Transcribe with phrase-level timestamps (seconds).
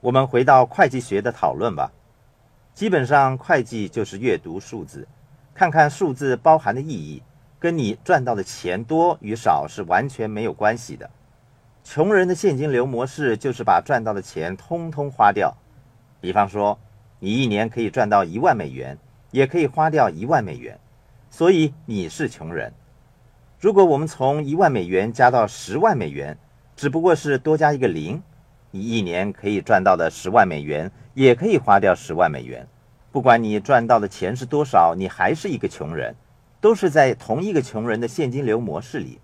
[0.00, 1.90] 我们回到会计学的讨论吧。
[2.74, 5.08] 基本上，会计就是阅读数字，
[5.54, 7.22] 看看数字包含的意义，
[7.58, 11.08] 跟你赚到的钱多与少是完全没有关系的。
[11.82, 15.56] 穷人的现金流模式就是把赚到的钱通通花掉。
[16.20, 16.78] 比方说，
[17.18, 18.98] 你一年可以赚到一万美元，
[19.30, 20.78] 也可以花掉一万美元，
[21.30, 22.72] 所以你是穷人。
[23.58, 26.36] 如果我们从一万美元加到十万美元，
[26.76, 28.22] 只不过是多加一个零，
[28.70, 32.66] 你一年可以赚到的十万美元，也可以花掉十万美元。
[33.10, 36.14] 不管你赚到的钱是多少，你还是一个穷人，
[36.60, 39.18] 都是在同一个穷人的现金流模式里。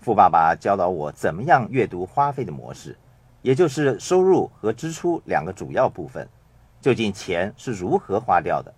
[0.00, 2.98] 富爸爸教导我怎么样阅读花费的模式，
[3.40, 6.28] 也就是收入和支出两个主要部分。
[6.80, 8.74] 究竟钱是如何花掉的？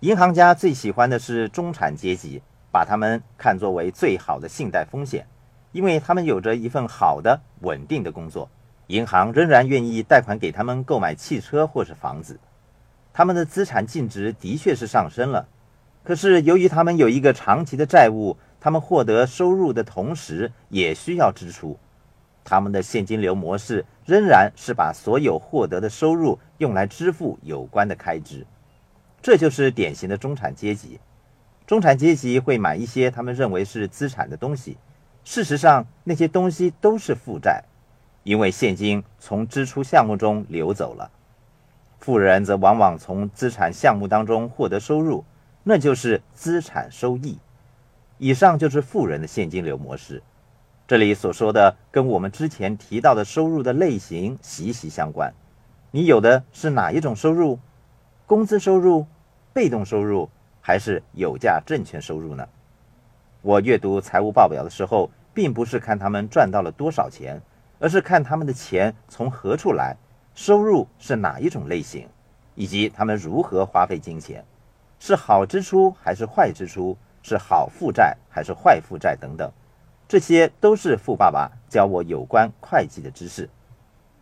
[0.00, 5.24] 银行家最喜欢的是中产阶级，把他们看作为最好的信贷风险，
[5.70, 8.50] 因为他们有着一份好的、稳定的工作，
[8.90, 12.38] 银行仍然愿意贷款给他们购买汽车或是房子。
[13.12, 15.46] 他们的资产净值的确是上升了，
[16.04, 18.36] 可是由于他们有一个长期的债务。
[18.62, 21.78] 他们获得收入的同时，也需要支出。
[22.44, 28.46] 他们的现金流模式仍然是把所有获得的收入用来支付有关的开支。
[29.22, 31.00] 这就是典型的中产阶级。
[31.66, 34.76] 中产阶级会买一些他们认为是资产的东西，
[35.24, 37.64] 事实上那些东西都是负债，
[38.30, 41.10] 因为现金从支出项目中流走了。
[41.98, 45.24] 富人则往往从资产项目当中获得收入，
[45.64, 47.40] 那就是资产收益。
[48.18, 50.22] 以上就是富人的现金流模式。
[50.86, 55.34] 这里所说的跟我们之前提到的收入的类型息息相关。
[55.90, 57.58] 你有的是哪一种收入？
[58.28, 59.06] 工资收入、
[59.52, 62.48] 被动收入，还是有价证券收入呢？
[63.42, 67.42] 我阅读财务报表的时候，并不是看他们赚到了多少钱，
[67.80, 69.96] 而是看他们的钱从何处来，
[70.36, 72.06] 收入是哪一种类型，
[72.54, 74.44] 以及他们如何花费金钱，
[75.00, 76.96] 是好支出还是坏支出。
[77.22, 79.52] 是好负债还是坏负债等等，
[80.08, 83.46] 这些都是富爸爸教我有关会计的知识。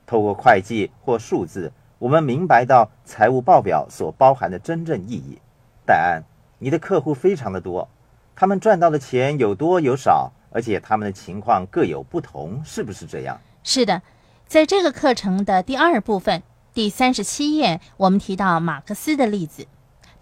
[0.05, 5.39] 透过会计或数字，我们明白到财务报表所包含的真正意义。
[5.87, 6.25] 戴安，
[6.59, 7.89] 你的客户非常的多，
[8.35, 13.41] 他们赚到的钱有多有少，而且他们的情况各有不同，是不是这样？
[13.71, 14.01] 是的，
[14.47, 16.43] 在这个课程的第二部分
[16.73, 19.67] 第三十七页，我们提到马克思的例子。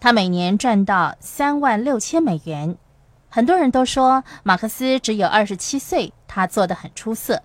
[0.01, 2.75] 他每年赚到三万六千美元，
[3.29, 7.41] 很多人都说马克思只有二十七岁，他做得很出色。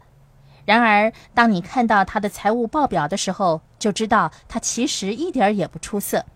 [0.64, 6.26] 然而，当你看到他的财务报表的时候，就知道他其实一点也不出色。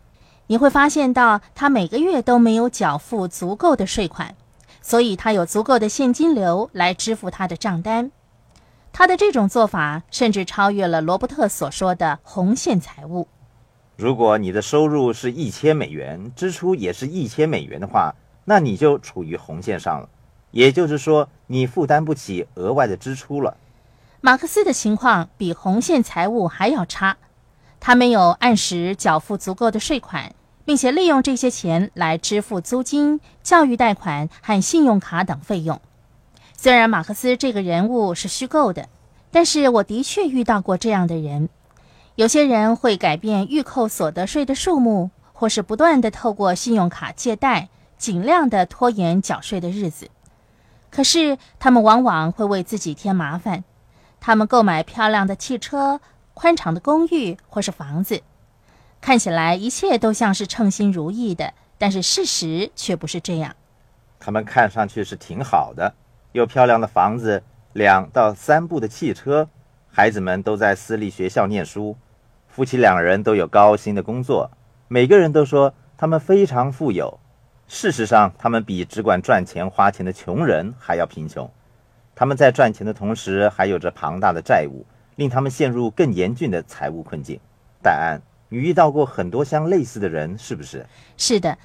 [0.47, 4.37] 你会发现到他每个月都没有缴付足够的税款，
[4.81, 8.13] 所以他有足够的现金流来支付他的账单。
[8.99, 13.29] 他的这种做法甚至超越了罗伯特所说的红线财务。
[13.95, 18.15] 如果你的收入是一千美元，支出也是一千美元的话，
[18.47, 20.09] 那你就处于红线上了，
[20.51, 23.59] 也就是说，你负担不起额外的支出了。
[24.23, 27.19] 马克思的情况比红线财务还要差，
[27.79, 30.35] 他没有按时缴付足够的税款，
[30.65, 35.79] 并且利用这些钱来支付租金、教育贷款和信用卡等费用。
[36.59, 38.89] 虽然马克思这个人物是虚构的，
[39.31, 41.49] 但是我的确遇到过这样的人。
[42.15, 47.69] 有些人会改变预扣所得税的数目，或是不断的透过信用卡借贷，
[47.99, 50.09] 尽量的拖延缴税的日子。
[50.91, 53.63] 可是他们往往会为自己添麻烦。
[54.19, 56.01] 他们购买漂亮的汽车、
[56.33, 58.23] 宽敞的公寓或是房子，
[59.03, 63.55] 看起来一切都像是称心如意的，但是事实却不是这样。
[64.19, 65.95] 他们看上去是挺好的，
[66.37, 67.43] 有漂亮的房子，
[67.73, 69.49] 两到三部的汽车，
[69.91, 71.97] 孩子们都在私立学校念书。
[72.47, 74.51] 夫妻两人都有高薪的工作，
[74.87, 77.19] 每个人都说他们非常富有。
[77.67, 81.51] 事实上，他们比只管赚钱花钱的穷人还要贫穷。
[82.15, 87.41] 他们在赚钱的同时，还有着庞大的债务，令他们陷入更严峻的财务困境。
[87.83, 90.85] 戴安，你遇到过很多相类似的人，是不是？
[91.17, 91.57] 是的。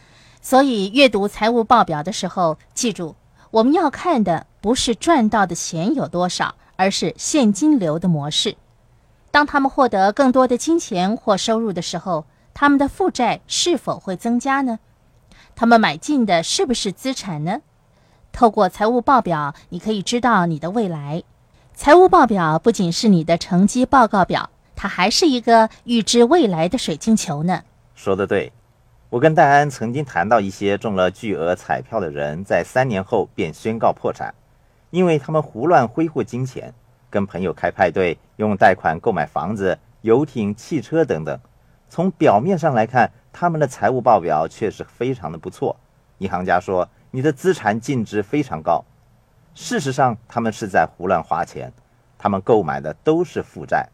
[0.41, 3.17] 所以，阅读财务报表的时候，记住，
[3.51, 8.55] 我们要看的不是赚到的钱有多少，而是现金流的模式。
[9.31, 14.79] 当他们获得更多的金钱或收入的时候，他们的负债是否会增加呢？
[15.55, 17.61] 他们买进的是不是资产呢？
[18.31, 21.23] 透过财务报表，你可以知道你的未来。
[21.73, 27.63] 财务报表不仅是你的成绩报告表，它还是一个预知未来的水晶球呢。
[27.95, 28.51] 说得对，
[29.09, 34.33] 我跟戴安曾经谈到一些中了巨额彩票的人，在三年后便宣告破产，
[34.91, 36.73] 因为他们胡乱挥霍金钱。
[37.09, 41.37] 跟朋友开派对，用贷款购买房子，游艇、汽车等等。
[41.89, 45.75] 从表面上来看，他们的财务报表确实非常的不错。
[46.19, 48.85] 银行家说你的资产净值非常高，
[49.53, 51.73] 事实上他们是在胡乱花钱，
[52.17, 53.89] 他们购买的都是负债，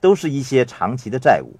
[0.00, 1.58] 都是一些长期的债务，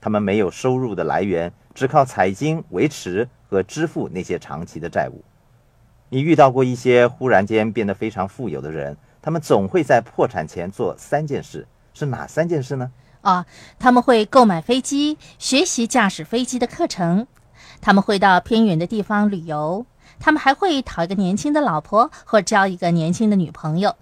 [0.00, 5.24] 他们没有收入的来源，只靠彩金维持和支付那些长期的债务。
[6.10, 12.90] 你遇到过一些忽然间变得非常富有的人，他们总会在破产前做三件事，是哪三件事呢？
[13.20, 13.44] 啊，
[13.78, 17.26] 他们会购买飞机，学习驾驶飞机的课程；
[17.80, 19.84] 他们会到偏远的地方旅游；
[20.18, 23.94] 他们还会讨一个年轻的老婆或交一个年轻的女朋友。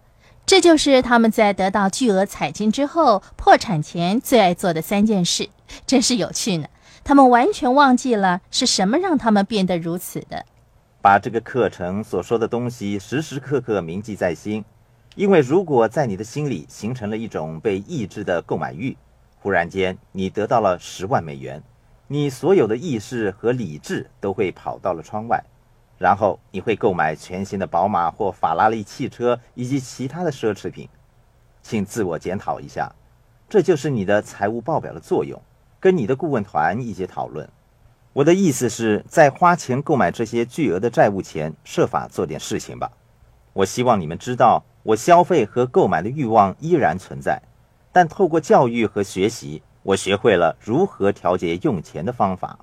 [0.44, 5.49] 这就是他们在得到巨额彩金之后破产前最爱做的三件事，
[5.87, 6.69] 真是有趣呢。
[7.02, 10.44] 他们完全忘记了是什么让他们变得如此的。
[11.06, 14.64] 把这个课程所说的东西时时刻刻铭记在心，
[15.14, 18.97] 因为如果在你的心里形成了一种被抑制的购买欲。
[19.37, 21.62] 忽然间，你得到了十万美元，
[22.08, 25.41] 你所有的意识和理智都会跑到了窗外，
[25.97, 30.88] 然后你会购买全新的宝马或法拉利汽车以及其他的奢侈品。
[31.62, 32.93] 请自我检讨一下，
[33.49, 35.41] 这就是你的财务报表的作用。
[35.79, 37.49] 跟你的顾问团一起讨论。
[38.16, 42.90] 我的意思是在花钱购买这些巨额的债务前，设法做点事情吧。
[43.52, 47.42] 我希望你们知道，我消费和购买的欲望依然存在。
[47.92, 52.58] 但透过教育和学习，我学会了如何调节用钱的方法。